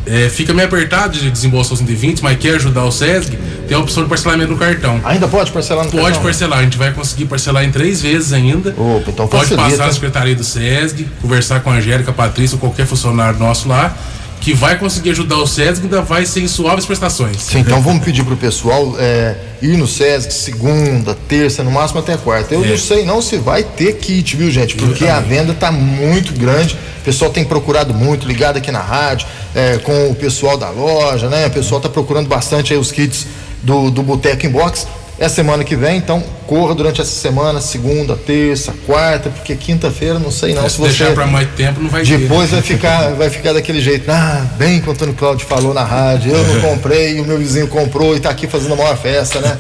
é, 0.06 0.30
fica 0.30 0.54
meio 0.54 0.68
apertado 0.68 1.18
de 1.18 1.32
desembolsar 1.32 1.74
os 1.74 1.80
120, 1.80 2.22
mas 2.22 2.38
quer 2.38 2.56
ajudar 2.56 2.86
o 2.86 2.92
SESG, 2.92 3.38
tem 3.68 3.76
a 3.78 3.80
opção 3.80 4.04
de 4.04 4.10
parcelamento 4.10 4.52
no 4.52 4.58
cartão. 4.58 5.00
Ainda 5.04 5.28
pode 5.28 5.52
parcelar 5.52 5.86
no 5.86 5.92
Pode 5.92 6.04
cartão? 6.04 6.22
parcelar, 6.24 6.60
a 6.60 6.64
gente 6.64 6.78
vai 6.78 6.92
conseguir 6.94 7.26
parcelar 7.26 7.64
em 7.64 7.72
três 7.72 8.02
vezes 8.02 8.34
ainda. 8.34 8.70
Opa, 8.78 9.10
então 9.12 9.28
Pode 9.28 9.44
facilita. 9.50 9.70
passar 9.72 9.88
na 9.88 9.94
secretaria 9.94 10.36
do 10.36 10.44
SESG, 10.44 11.08
conversar 11.22 11.60
com 11.62 11.70
a 11.70 11.74
Angélica, 11.76 12.12
a 12.12 12.14
Patrícia 12.14 12.56
ou 12.56 12.60
qualquer 12.60 12.86
funcionário 12.86 13.38
nosso 13.40 13.68
lá, 13.68 13.96
que 14.40 14.54
vai 14.54 14.78
conseguir 14.78 15.10
ajudar 15.10 15.38
o 15.38 15.48
SESG 15.48 15.80
e 15.80 15.84
ainda 15.86 16.02
vai 16.02 16.26
ser 16.26 16.42
em 16.42 16.48
suaves 16.48 16.86
prestações. 16.86 17.42
Sim, 17.42 17.60
então 17.60 17.82
vamos 17.82 18.06
pedir 18.06 18.24
pro 18.24 18.38
pessoal 18.38 18.96
é, 19.00 19.36
ir 19.62 19.76
no 19.78 19.88
SESC 19.88 20.32
segunda, 20.32 21.16
terça, 21.28 21.64
no 21.64 21.72
máximo 21.72 22.00
até 22.00 22.16
quarta. 22.16 22.54
Eu 22.54 22.64
É. 22.64 22.68
não 22.70 22.78
sei 22.78 23.04
não 23.04 23.22
se 23.22 23.38
vai 23.38 23.64
ter 23.64 23.94
kit, 23.98 24.36
viu, 24.38 24.50
gente? 24.52 24.76
Porque 24.76 25.06
a 25.08 25.20
venda 25.20 25.54
tá 25.54 25.72
muito 25.72 26.34
grande. 26.34 26.76
O 27.02 27.04
pessoal 27.08 27.32
tem 27.32 27.44
procurado 27.44 27.94
muito, 27.94 28.28
ligado 28.28 28.58
aqui 28.58 28.72
na 28.72 28.82
rádio, 28.82 29.28
é, 29.56 29.78
com 29.80 30.12
o 30.12 30.16
pessoal 30.16 30.58
da 30.58 30.70
loja, 30.70 31.28
né? 31.30 31.48
O 31.48 31.52
pessoal 31.52 31.82
tá 31.82 31.90
procurando 31.90 32.28
bastante 32.28 32.74
aí 32.74 32.80
os 32.80 32.92
kits 32.92 33.26
do, 33.68 33.92
do 33.92 34.02
Boteco 34.02 34.46
Inbox. 34.46 34.88
É 35.20 35.28
semana 35.28 35.64
que 35.64 35.76
vem, 35.76 35.98
então 35.98 36.24
corra 36.46 36.76
durante 36.76 37.02
essa 37.02 37.10
semana, 37.10 37.60
segunda, 37.60 38.16
terça, 38.16 38.72
quarta, 38.86 39.32
porque 39.32 39.56
quinta-feira 39.56 40.20
não 40.20 40.30
sei 40.30 40.54
não 40.54 40.70
Se 40.70 40.76
se 40.76 40.82
deixar 40.84 41.08
você 41.08 41.14
para 41.14 41.26
mais 41.26 41.50
tempo, 41.56 41.82
não 41.82 41.90
vai 41.90 42.04
ter. 42.04 42.20
depois 42.20 42.52
né? 42.52 42.58
vai 42.58 42.62
ficar, 42.62 43.10
vai 43.16 43.30
ficar 43.32 43.52
daquele 43.54 43.82
jeito. 43.82 44.08
Ah, 44.12 44.46
bem 44.60 44.80
que 44.80 44.88
o 44.88 44.92
Antônio 44.92 45.16
Cláudio 45.16 45.48
falou 45.48 45.74
na 45.74 45.84
rádio, 45.84 46.32
eu 46.32 46.44
não 46.54 46.62
comprei, 46.70 47.20
o 47.20 47.26
meu 47.26 47.40
vizinho 47.40 47.68
comprou 47.68 48.16
e 48.16 48.20
tá 48.20 48.30
aqui 48.30 48.46
fazendo 48.46 48.74
a 48.74 48.76
maior 48.76 48.96
festa, 48.96 49.40
né? 49.40 49.58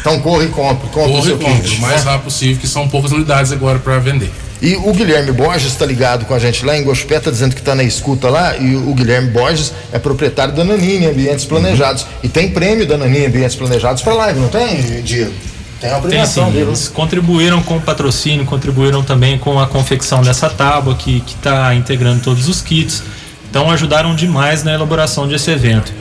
Então 0.00 0.18
corre 0.20 0.46
e 0.46 0.48
compre, 0.48 0.88
compre 0.88 1.10
o 1.10 1.14
Corre 1.14 1.22
seu 1.22 1.36
e 1.36 1.44
compre, 1.44 1.62
kit. 1.62 1.78
o 1.78 1.80
mais 1.80 2.04
né? 2.04 2.10
rápido 2.10 2.24
possível, 2.24 2.60
que 2.60 2.66
são 2.66 2.88
poucas 2.88 3.12
unidades 3.12 3.52
agora 3.52 3.78
para 3.78 4.00
vender. 4.00 4.32
E 4.60 4.74
o 4.76 4.92
Guilherme 4.92 5.30
Borges 5.32 5.72
está 5.72 5.86
ligado 5.86 6.24
com 6.24 6.34
a 6.34 6.38
gente 6.38 6.64
lá 6.64 6.76
em 6.76 6.82
Gospé, 6.82 7.20
tá 7.20 7.30
dizendo 7.30 7.54
que 7.54 7.60
está 7.60 7.74
na 7.74 7.84
escuta 7.84 8.28
lá, 8.28 8.56
e 8.56 8.74
o 8.74 8.92
Guilherme 8.92 9.30
Borges 9.30 9.72
é 9.92 9.98
proprietário 9.98 10.52
da 10.52 10.64
Nanini 10.64 11.06
Ambientes 11.06 11.44
Planejados. 11.44 12.04
E 12.22 12.28
tem 12.28 12.50
prêmio 12.50 12.86
da 12.86 12.96
Nanini 12.96 13.26
Ambientes 13.26 13.54
Planejados 13.54 14.02
para 14.02 14.14
live, 14.14 14.40
não 14.40 14.48
tem, 14.48 15.02
Diego? 15.02 15.32
Tem 15.80 15.90
uma 15.90 16.00
Tem 16.00 16.26
sim, 16.26 16.40
né? 16.40 16.60
eles 16.60 16.88
contribuíram 16.88 17.62
com 17.62 17.76
o 17.76 17.80
patrocínio, 17.80 18.44
contribuíram 18.44 19.02
também 19.02 19.38
com 19.38 19.60
a 19.60 19.66
confecção 19.66 20.22
dessa 20.22 20.50
tábua 20.50 20.96
que 20.96 21.22
está 21.24 21.72
integrando 21.74 22.20
todos 22.20 22.48
os 22.48 22.60
kits. 22.60 23.02
Então 23.48 23.70
ajudaram 23.70 24.14
demais 24.14 24.64
na 24.64 24.74
elaboração 24.74 25.28
desse 25.28 25.50
evento. 25.50 25.92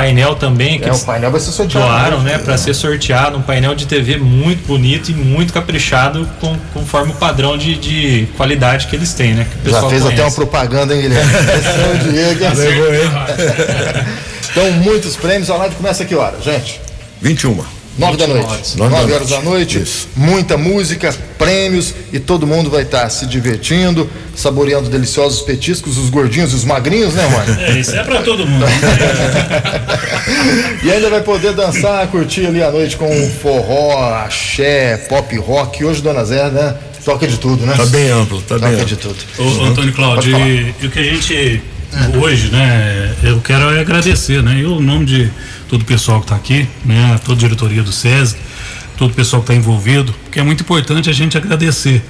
Painel 0.00 0.34
também, 0.36 0.78
que 0.78 0.84
É, 0.84 0.88
o 0.88 0.94
eles 0.94 1.04
painel 1.04 1.30
vai 1.30 1.40
ser 1.40 1.50
sorteado. 1.52 1.86
doaram 1.86 2.20
né, 2.22 2.38
para 2.38 2.56
ser 2.56 2.74
sorteado, 2.74 3.36
um 3.38 3.42
painel 3.42 3.74
de 3.74 3.86
TV 3.86 4.16
muito 4.16 4.66
bonito 4.66 5.10
e 5.10 5.14
muito 5.14 5.52
caprichado, 5.52 6.28
com, 6.40 6.56
conforme 6.72 7.12
o 7.12 7.14
padrão 7.14 7.56
de, 7.56 7.76
de 7.76 8.28
qualidade 8.36 8.86
que 8.86 8.96
eles 8.96 9.12
têm, 9.14 9.34
né? 9.34 9.46
Que 9.62 9.68
o 9.68 9.72
Já 9.72 9.80
fez 9.88 10.02
até 10.02 10.08
uma 10.14 10.16
conhece. 10.16 10.36
propaganda, 10.36 10.94
hein, 10.94 11.02
Guilherme? 11.02 11.32
Esse 11.58 11.68
é 11.68 11.92
o 11.94 12.10
Diego. 12.10 12.44
Então, 14.50 14.70
muitos 14.72 15.16
prêmios. 15.16 15.50
A 15.50 15.56
live 15.56 15.74
começa 15.74 16.02
a 16.02 16.06
que 16.06 16.14
hora, 16.14 16.36
gente? 16.42 16.80
21. 17.20 17.75
Nove 17.98 18.16
da 18.16 18.26
21 18.26 18.36
noite. 18.36 18.52
horas. 18.52 18.76
Nove 18.76 18.90
da 18.90 19.00
Nove 19.00 19.12
horas 19.12 19.28
da 19.28 19.40
noite. 19.40 19.78
Isso. 19.78 20.08
Muita 20.14 20.56
música, 20.56 21.14
prêmios 21.38 21.94
e 22.12 22.18
todo 22.18 22.46
mundo 22.46 22.70
vai 22.70 22.82
estar 22.82 23.08
se 23.08 23.26
divertindo, 23.26 24.08
saboreando 24.34 24.90
deliciosos 24.90 25.42
petiscos, 25.42 25.96
os 25.96 26.10
gordinhos 26.10 26.52
e 26.52 26.56
os 26.56 26.64
magrinhos, 26.64 27.14
né, 27.14 27.26
mano? 27.28 27.60
É, 27.60 27.78
isso 27.78 27.96
é 27.96 28.02
pra 28.02 28.22
todo 28.22 28.46
mundo. 28.46 28.66
e 30.84 30.90
ainda 30.90 31.10
vai 31.10 31.22
poder 31.22 31.52
dançar, 31.54 32.06
curtir 32.08 32.46
ali 32.46 32.62
a 32.62 32.70
noite 32.70 32.96
com 32.96 33.08
forró, 33.42 34.14
axé, 34.24 34.96
pop 35.08 35.36
rock. 35.38 35.84
Hoje, 35.84 36.02
Dona 36.02 36.24
Zé, 36.24 36.50
né? 36.50 36.74
Toca 37.04 37.26
de 37.26 37.38
tudo, 37.38 37.64
né? 37.64 37.74
Tá 37.76 37.86
bem 37.86 38.10
amplo, 38.10 38.42
tá 38.42 38.58
bem 38.58 38.72
Toca 38.72 38.84
de 38.84 38.96
tudo. 38.96 39.16
Ô, 39.38 39.64
Antônio 39.64 39.92
Cláudio, 39.92 40.36
e, 40.36 40.74
e 40.82 40.86
o 40.86 40.90
que 40.90 40.98
a 40.98 41.04
gente 41.04 41.62
hoje, 42.20 42.50
né, 42.50 43.14
eu 43.22 43.40
quero 43.40 43.74
é 43.74 43.80
agradecer, 43.80 44.42
né, 44.42 44.58
eu, 44.60 44.80
em 44.80 44.82
nome 44.82 45.06
de 45.06 45.30
todo 45.68 45.82
o 45.82 45.84
pessoal 45.84 46.20
que 46.20 46.26
está 46.26 46.36
aqui, 46.36 46.68
né, 46.84 47.18
toda 47.24 47.38
a 47.38 47.40
diretoria 47.40 47.82
do 47.82 47.92
SESI, 47.92 48.36
todo 48.96 49.10
o 49.10 49.14
pessoal 49.14 49.42
que 49.42 49.52
está 49.52 49.54
envolvido, 49.54 50.14
porque 50.24 50.40
é 50.40 50.42
muito 50.42 50.62
importante 50.62 51.10
a 51.10 51.12
gente 51.12 51.36
agradecer 51.36 52.02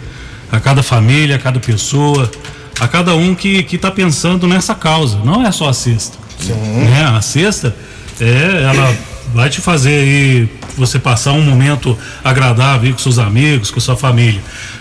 a 0.51 0.61
cada 0.61 0.83
família, 0.83 1.37
a 1.37 1.39
cada 1.39 1.59
pessoa, 1.59 2.31
a 2.79 2.87
cada 2.87 3.15
um 3.15 3.35
que 3.35 3.67
está 3.71 3.91
pensando 3.91 4.47
nessa 4.47 4.75
causa. 4.75 5.19
Não 5.25 5.45
é 5.45 5.51
só 5.51 5.69
a 5.69 5.73
cesta. 5.73 6.19
Né? 6.45 7.05
A 7.05 7.21
cesta, 7.21 7.75
é, 8.21 8.63
ela 8.63 8.97
vai 9.35 9.51
te 9.51 9.61
fazer 9.61 10.01
aí 10.01 10.49
você 10.77 10.99
passar 10.99 11.33
um 11.33 11.43
momento 11.43 11.99
agradável 12.23 12.93
com 12.93 12.99
seus 12.99 13.19
amigos, 13.19 13.71
com 13.71 13.81
sua 13.81 13.97
família. 13.97 14.41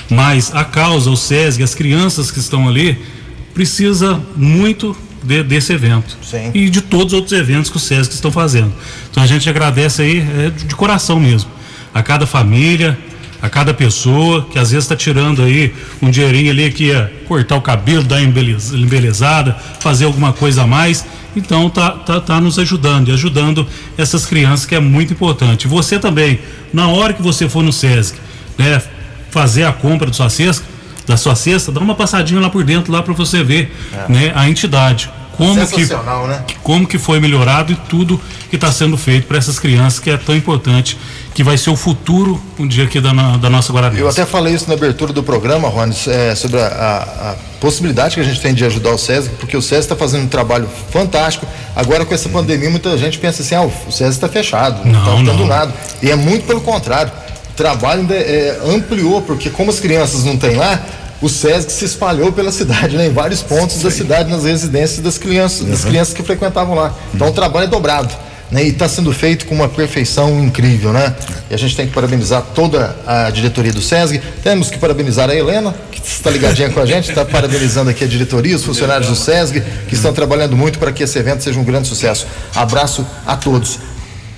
Mas 0.10 0.54
a 0.54 0.64
causa, 0.64 1.10
o 1.10 1.18
SESG, 1.18 1.64
as 1.64 1.74
crianças 1.74 2.30
que 2.30 2.40
estão 2.40 2.68
ali, 2.68 3.02
precisa 3.54 4.22
muito 4.36 4.96
de- 5.26 5.44
desse 5.44 5.74
evento. 5.74 6.18
Sim. 6.24 6.52
E 6.54 6.70
de 6.70 6.82
todos 6.82 7.08
os 7.08 7.14
outros 7.14 7.38
eventos 7.38 7.70
que 7.70 7.78
o 7.78 7.80
SESC 7.80 8.14
estão 8.14 8.32
fazendo. 8.32 8.72
Então 9.12 9.22
a 9.24 9.28
gente 9.28 9.50
agradece 9.50 10.02
aí 10.02 10.20
é, 10.20 10.50
de 10.50 10.76
coração 10.76 11.20
mesmo. 11.20 11.50
A 11.94 12.04
cada 12.04 12.26
família, 12.28 12.98
a 13.42 13.50
cada 13.50 13.74
pessoa, 13.74 14.46
que 14.52 14.58
às 14.60 14.72
vezes 14.72 14.86
está 14.86 14.96
tirando 14.96 15.42
aí 15.42 15.74
um 16.02 16.10
dinheirinho 16.10 16.52
ali 16.52 16.72
que 16.72 16.86
ia 16.86 17.12
cortar 17.28 17.56
o 17.56 17.62
cabelo, 17.62 18.04
dar 18.04 18.22
embeleza, 18.22 18.76
embelezada, 18.78 19.56
fazer 19.80 20.06
alguma 20.06 20.34
coisa 20.34 20.64
a 20.64 20.68
mais. 20.68 21.06
Então 21.36 21.70
tá, 21.70 21.92
tá, 21.92 22.20
tá 22.22 22.40
nos 22.40 22.58
ajudando 22.58 23.10
e 23.10 23.12
ajudando 23.12 23.68
essas 23.98 24.26
crianças 24.26 24.66
que 24.66 24.74
é 24.76 24.80
muito 24.80 25.12
importante. 25.14 25.68
Você 25.68 26.00
também, 26.00 26.40
na 26.74 26.88
hora 26.88 27.14
que 27.14 27.22
você 27.22 27.48
for 27.50 27.62
no 27.64 27.74
SESC, 27.74 28.16
né, 28.58 28.82
fazer 29.32 29.64
a 29.66 29.72
compra 29.74 30.08
da 30.08 30.14
sua 30.14 30.30
cesta, 30.30 30.64
da 31.06 31.18
sua 31.18 31.36
cesta, 31.36 31.72
dá 31.72 31.80
uma 31.80 31.96
passadinha 31.96 32.40
lá 32.40 32.50
por 32.50 32.64
dentro 32.64 32.92
lá 32.92 33.02
para 33.02 33.14
você 33.14 33.44
ver, 33.44 33.76
é. 33.94 34.12
né, 34.12 34.32
a 34.36 34.50
entidade 34.50 35.10
como 35.38 35.68
que, 35.68 35.86
né? 35.86 36.44
como 36.64 36.88
que 36.88 36.98
foi 36.98 37.20
melhorado 37.20 37.72
e 37.72 37.76
tudo 37.76 38.20
que 38.50 38.56
está 38.56 38.72
sendo 38.72 38.98
feito 38.98 39.28
para 39.28 39.38
essas 39.38 39.60
crianças 39.60 40.00
que 40.00 40.10
é 40.10 40.18
tão 40.18 40.36
importante, 40.36 40.98
que 41.34 41.44
vai 41.44 41.58
ser 41.58 41.70
o 41.70 41.76
futuro 41.76 42.42
um 42.58 42.68
dia 42.68 42.86
aqui 42.86 43.02
da, 43.02 43.12
da 43.12 43.50
nossa 43.50 43.72
Guarani. 43.72 44.00
Eu 44.00 44.08
até 44.08 44.26
falei 44.26 44.54
isso 44.54 44.68
na 44.68 44.76
abertura 44.76 45.12
do 45.12 45.22
programa, 45.22 45.68
Rony, 45.68 45.96
é, 46.08 46.34
sobre 46.36 46.60
a, 46.60 46.68
a, 46.68 47.32
a, 47.32 47.36
possibilidade 47.60 48.16
que 48.16 48.22
a 48.22 48.24
gente 48.24 48.40
tem 48.40 48.54
de 48.54 48.64
ajudar 48.64 48.92
o 48.92 48.98
SESC, 48.98 49.30
porque 49.40 49.58
o 49.58 49.62
SESC 49.62 49.82
está 49.82 49.96
fazendo 49.96 50.24
um 50.24 50.28
trabalho 50.28 50.70
fantástico. 50.92 51.46
Agora 51.76 52.06
com 52.06 52.14
essa 52.14 52.30
pandemia, 52.30 52.70
muita 52.70 52.98
gente 52.98 53.18
pensa 53.18 53.42
assim, 53.42 53.56
ah, 53.56 53.64
o 53.64 53.92
SESC 53.92 54.12
está 54.12 54.30
fechado, 54.30 54.88
não 54.88 55.00
está 55.00 55.32
dando 55.32 55.46
nada. 55.46 55.74
E 56.02 56.10
é 56.10 56.16
muito 56.16 56.46
pelo 56.46 56.62
contrário. 56.62 57.12
O 57.56 57.58
trabalho 57.58 58.02
ainda 58.02 58.14
é, 58.14 58.60
ampliou, 58.66 59.22
porque 59.22 59.50
como 59.50 59.72
as 59.72 59.80
crianças 59.80 60.26
não 60.26 60.36
têm 60.36 60.58
lá, 60.58 60.78
o 61.22 61.30
SESC 61.30 61.72
se 61.72 61.86
espalhou 61.86 62.34
pela 62.34 62.52
cidade, 62.52 62.98
né, 62.98 63.08
em 63.08 63.14
vários 63.14 63.42
pontos 63.42 63.78
Sim. 63.78 63.84
da 63.84 63.92
cidade, 63.92 64.30
nas 64.30 64.44
residências 64.44 65.00
das 65.00 65.18
crianças, 65.18 65.62
uhum. 65.62 65.70
das 65.70 65.86
crianças 65.86 66.14
que 66.14 66.22
frequentavam 66.22 66.76
lá. 66.76 66.94
Então 67.14 67.28
uhum. 67.28 67.32
o 67.32 67.36
trabalho 67.36 67.64
é 67.64 67.70
dobrado. 67.70 68.14
Né, 68.52 68.66
e 68.66 68.68
está 68.68 68.90
sendo 68.90 69.12
feito 69.14 69.46
com 69.48 69.56
uma 69.56 69.70
perfeição 69.70 70.44
incrível, 70.44 70.94
né? 70.94 71.16
E 71.50 71.54
a 71.56 71.58
gente 71.58 71.76
tem 71.76 71.88
que 71.88 71.94
parabenizar 71.94 72.44
toda 72.54 72.96
a 73.08 73.32
diretoria 73.32 73.74
do 73.74 73.82
SESG. 73.82 74.22
Temos 74.44 74.70
que 74.70 74.78
parabenizar 74.78 75.32
a 75.32 75.36
Helena, 75.36 75.74
que 75.92 76.00
está 76.00 76.30
ligadinha 76.30 76.70
com 76.70 76.80
a 76.80 76.86
gente, 76.86 77.10
está 77.10 77.26
parabenizando 77.26 77.90
aqui 77.90 78.04
a 78.04 78.08
diretoria, 78.08 78.56
os 78.56 78.64
funcionários 78.64 79.10
do 79.10 79.16
SESG, 79.16 79.64
que 79.88 79.96
estão 79.96 80.14
trabalhando 80.14 80.56
muito 80.56 80.78
para 80.78 80.92
que 80.92 81.02
esse 81.02 81.18
evento 81.18 81.42
seja 81.44 81.60
um 81.60 81.64
grande 81.64 81.88
sucesso. 81.88 82.28
Abraço 82.54 83.04
a 83.26 83.36
todos. 83.36 83.80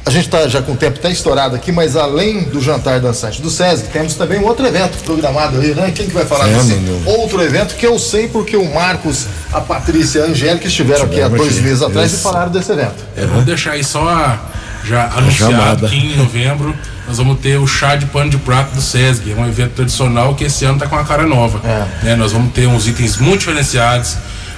A 0.07 0.09
gente 0.09 0.27
está 0.27 0.47
já 0.47 0.61
com 0.61 0.71
o 0.71 0.75
tempo 0.77 0.99
até 0.99 1.11
estourado 1.11 1.53
aqui, 1.53 1.69
mas 1.69 1.97
além 1.97 2.43
do 2.43 2.61
jantar 2.61 3.01
dançante 3.01 3.41
do 3.41 3.49
SESC, 3.49 3.89
temos 3.91 4.13
também 4.13 4.39
um 4.39 4.45
outro 4.45 4.65
evento 4.65 5.03
programado 5.03 5.59
aí, 5.59 5.75
né? 5.75 5.91
Quem 5.93 6.07
que 6.07 6.13
vai 6.13 6.25
falar 6.25 6.47
é, 6.47 6.53
desse 6.53 6.79
outro 7.05 7.43
evento 7.43 7.75
que 7.75 7.85
eu 7.85 7.99
sei 7.99 8.29
porque 8.29 8.55
o 8.55 8.73
Marcos, 8.73 9.25
a 9.51 9.59
Patrícia 9.59 10.19
e 10.19 10.21
a 10.21 10.25
Angélica 10.27 10.65
estiveram 10.65 11.03
aqui 11.03 11.21
há 11.21 11.27
dois 11.27 11.59
meses 11.59 11.81
atrás 11.81 12.09
Isso. 12.09 12.21
e 12.21 12.23
falaram 12.23 12.49
desse 12.49 12.71
evento. 12.71 13.03
É, 13.17 13.25
vou 13.25 13.41
deixar 13.41 13.71
aí 13.71 13.83
só 13.83 14.39
já 14.85 15.09
anunciado 15.13 15.89
que 15.89 15.97
em 15.97 16.15
novembro 16.15 16.73
nós 17.05 17.17
vamos 17.17 17.41
ter 17.41 17.57
o 17.57 17.67
chá 17.67 17.97
de 17.97 18.05
pano 18.05 18.29
de 18.29 18.37
prato 18.37 18.75
do 18.75 18.81
SESG, 18.81 19.33
é 19.33 19.35
um 19.35 19.45
evento 19.45 19.73
tradicional 19.73 20.35
que 20.35 20.45
esse 20.45 20.63
ano 20.63 20.75
está 20.75 20.87
com 20.87 20.95
a 20.95 21.03
cara 21.03 21.27
nova. 21.27 21.59
É. 21.67 22.05
Né? 22.05 22.15
Nós 22.15 22.31
vamos 22.31 22.53
ter 22.53 22.65
uns 22.65 22.87
itens 22.87 23.17
muito 23.17 23.39
diferenciados 23.39 24.15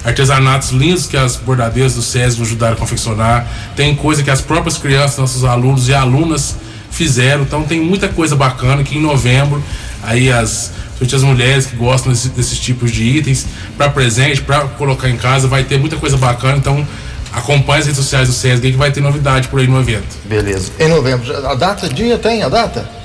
artesanatos 0.10 0.72
lindos 0.72 1.08
que 1.08 1.16
as 1.16 1.36
bordadeiras 1.36 1.96
do 1.96 2.01
SESI 2.01 2.42
ajudaram 2.42 2.74
a 2.74 2.78
confeccionar, 2.78 3.48
tem 3.75 3.96
coisa 3.96 4.22
que 4.22 4.30
as 4.30 4.42
próprias 4.42 4.78
crianças, 4.78 5.18
nossos 5.18 5.44
alunos 5.44 5.88
e 5.88 5.94
alunas 5.94 6.56
fizeram, 6.92 7.44
então 7.44 7.63
tem 7.63 7.80
muita 7.80 8.08
coisa 8.08 8.36
bacana 8.36 8.84
que 8.84 8.98
em 8.98 9.01
novembro, 9.01 9.63
aí 10.04 10.32
as 10.32 10.72
as 11.01 11.24
mulheres 11.24 11.66
que 11.66 11.78
gostam 11.78 12.12
desse, 12.12 12.28
desses 12.28 12.60
tipos 12.60 12.92
de 12.92 13.01
itens, 13.04 13.46
para 13.78 13.89
presente, 13.89 14.42
para 14.42 14.62
colocar 14.68 15.10
em 15.10 15.16
casa, 15.16 15.48
vai 15.48 15.63
ter 15.63 15.80
muita 15.80 15.96
coisa 15.96 16.18
bacana, 16.18 16.58
então 16.58 16.86
acompanhe 17.32 17.80
as 17.80 17.86
redes 17.86 18.04
sociais 18.04 18.28
do 18.28 18.34
SESG 18.34 18.72
que 18.72 18.78
vai 18.78 18.92
ter 18.92 19.00
novidade 19.00 19.48
por 19.48 19.62
aí 19.62 19.68
no 19.68 19.80
evento. 19.80 20.18
Beleza. 20.25 20.72
Em 20.78 20.89
novembro, 20.89 21.48
a 21.48 21.56
data, 21.56 21.88
dia 21.88 22.18
tem 22.18 22.44
a 22.44 22.50
data? 22.50 22.99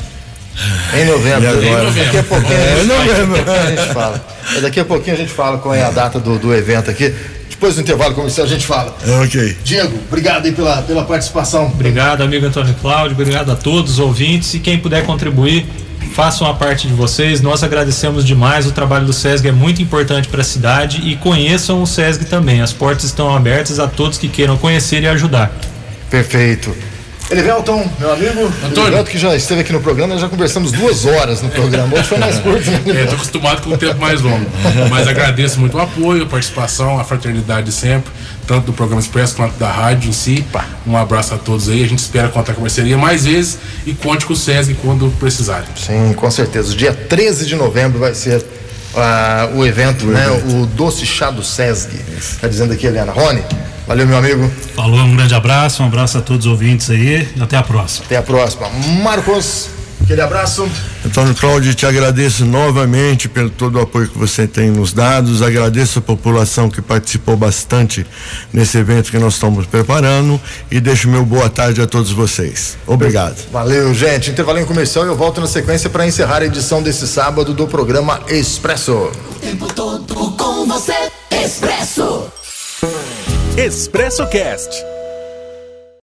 Em 0.94 1.04
novembro. 1.04 1.49
Agora? 1.49 1.90
Daqui 1.90 2.16
a 2.18 2.23
pouquinho 2.23 2.58
é, 2.58 2.73
a, 2.73 2.84
gente, 2.84 3.50
a 3.50 3.66
gente 3.66 3.94
fala. 3.94 4.26
Daqui 4.62 4.80
a 4.80 4.84
pouquinho 4.84 5.16
a 5.16 5.18
gente 5.18 5.32
fala 5.32 5.58
qual 5.58 5.75
é 5.75 5.82
a 5.82 5.90
data 5.90 6.20
do, 6.20 6.38
do 6.38 6.54
evento 6.54 6.90
aqui. 6.90 7.14
Depois 7.50 7.75
do 7.75 7.80
intervalo 7.80 8.14
comercial 8.14 8.46
a 8.46 8.50
gente 8.50 8.66
fala. 8.66 8.94
É, 9.06 9.11
ok. 9.25 9.56
Diego, 9.64 9.99
obrigado 10.08 10.46
aí 10.46 10.52
pela, 10.52 10.82
pela 10.82 11.04
participação. 11.04 11.66
Obrigado, 11.66 12.23
amigo 12.23 12.46
Antônio 12.46 12.75
Cláudio. 12.80 13.12
Obrigado 13.12 13.50
a 13.50 13.56
todos 13.56 13.92
os 13.92 13.99
ouvintes. 13.99 14.54
E 14.54 14.58
quem 14.58 14.78
puder 14.78 15.04
contribuir, 15.04 15.66
façam 16.14 16.49
a 16.49 16.54
parte 16.54 16.87
de 16.87 16.94
vocês. 16.94 17.40
Nós 17.40 17.62
agradecemos 17.62 18.25
demais. 18.25 18.66
O 18.66 18.73
trabalho 18.73 19.06
do 19.06 19.12
SESG 19.12 19.49
é 19.49 19.52
muito 19.52 19.82
importante 19.82 20.28
para 20.28 20.40
a 20.40 20.44
cidade 20.44 21.00
e 21.04 21.16
conheçam 21.16 21.82
o 21.82 21.87
SESG 21.87 22.26
também. 22.26 22.61
As 22.61 22.73
portas 22.73 23.04
estão 23.04 23.34
abertas 23.34 23.80
a 23.80 23.88
todos 23.88 24.18
que 24.18 24.28
queiram 24.28 24.56
conhecer 24.56 25.02
e 25.02 25.08
ajudar. 25.08 25.52
Perfeito. 26.11 26.75
Elivelton, 27.34 27.84
meu 27.98 28.12
amigo, 28.12 28.44
Antônio. 28.64 28.82
Elivelton 28.82 29.10
que 29.10 29.18
já 29.18 29.34
esteve 29.34 29.62
aqui 29.62 29.72
no 29.72 29.80
programa, 29.80 30.16
já 30.16 30.28
conversamos 30.28 30.70
duas 30.70 31.04
horas 31.04 31.42
no 31.42 31.48
programa, 31.48 31.92
hoje 31.94 32.04
foi 32.04 32.18
mais 32.18 32.38
curto. 32.38 32.70
Né? 32.70 33.02
É, 33.02 33.06
tô 33.06 33.16
acostumado 33.16 33.60
com 33.62 33.70
o 33.70 33.76
tempo 33.76 34.00
mais 34.00 34.20
longo, 34.20 34.46
mas 34.88 35.08
agradeço 35.08 35.58
muito 35.58 35.76
o 35.76 35.80
apoio, 35.80 36.22
a 36.22 36.26
participação, 36.26 36.98
a 36.98 37.02
fraternidade 37.02 37.72
sempre, 37.72 38.12
tanto 38.46 38.66
do 38.66 38.72
programa 38.72 39.00
Expresso 39.00 39.34
quanto 39.34 39.58
da 39.58 39.68
rádio 39.68 40.10
em 40.10 40.12
si. 40.12 40.44
Um 40.86 40.96
abraço 40.96 41.34
a 41.34 41.38
todos 41.38 41.68
aí, 41.68 41.82
a 41.82 41.88
gente 41.88 41.98
espera 41.98 42.28
contar 42.28 42.54
com 42.54 42.60
a 42.60 42.62
parceria 42.62 42.96
mais 42.96 43.24
vezes 43.24 43.58
e 43.84 43.92
conte 43.92 44.26
com 44.26 44.32
o 44.32 44.36
SESG 44.36 44.74
quando 44.74 45.10
precisarem. 45.18 45.66
Sim, 45.76 46.12
com 46.14 46.30
certeza. 46.30 46.74
Dia 46.74 46.94
13 46.94 47.46
de 47.46 47.56
novembro 47.56 47.98
vai 47.98 48.14
ser 48.14 48.38
uh, 48.40 49.56
o 49.58 49.66
evento, 49.66 50.06
o 50.06 50.08
né? 50.08 50.24
Evento. 50.26 50.62
O 50.62 50.66
Doce 50.66 51.04
Chá 51.04 51.30
do 51.30 51.42
SESG. 51.42 51.96
Está 52.16 52.46
dizendo 52.46 52.72
aqui, 52.72 52.86
Eliana. 52.86 53.12
Rony, 53.12 53.42
Valeu, 53.86 54.06
meu 54.06 54.16
amigo. 54.16 54.50
Falou, 54.74 54.98
um 55.00 55.14
grande 55.14 55.34
abraço, 55.34 55.82
um 55.82 55.86
abraço 55.86 56.16
a 56.18 56.22
todos 56.22 56.46
os 56.46 56.52
ouvintes 56.52 56.88
aí. 56.88 57.28
Até 57.38 57.56
a 57.56 57.62
próxima. 57.62 58.06
Até 58.06 58.16
a 58.16 58.22
próxima. 58.22 58.68
Marcos, 59.02 59.68
aquele 60.02 60.22
abraço. 60.22 60.66
Antônio 61.04 61.34
Cláudio, 61.34 61.74
te 61.74 61.84
agradeço 61.84 62.46
novamente 62.46 63.28
pelo 63.28 63.50
todo 63.50 63.76
o 63.76 63.82
apoio 63.82 64.08
que 64.08 64.16
você 64.16 64.46
tem 64.46 64.70
nos 64.70 64.94
dados. 64.94 65.42
Agradeço 65.42 65.98
a 65.98 66.02
população 66.02 66.70
que 66.70 66.80
participou 66.80 67.36
bastante 67.36 68.06
nesse 68.50 68.78
evento 68.78 69.10
que 69.10 69.18
nós 69.18 69.34
estamos 69.34 69.66
preparando 69.66 70.40
e 70.70 70.80
deixo 70.80 71.06
meu 71.06 71.24
boa 71.24 71.50
tarde 71.50 71.82
a 71.82 71.86
todos 71.86 72.10
vocês. 72.10 72.78
Obrigado. 72.86 73.36
Valeu, 73.52 73.92
gente. 73.92 74.30
Intervalinho 74.30 74.66
comercial 74.66 75.04
e 75.04 75.08
eu 75.08 75.16
volto 75.16 75.42
na 75.42 75.46
sequência 75.46 75.90
para 75.90 76.06
encerrar 76.06 76.40
a 76.40 76.46
edição 76.46 76.82
desse 76.82 77.06
sábado 77.06 77.52
do 77.52 77.66
programa 77.66 78.20
Expresso. 78.28 79.12
O 79.30 79.34
tempo 79.40 79.66
todo 79.74 80.14
com 80.38 80.66
você, 80.66 80.94
Expresso. 81.30 82.33
Expresso 83.56 84.26
Cast 84.26 84.93